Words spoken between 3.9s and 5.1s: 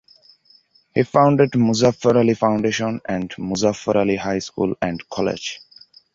Ali High School and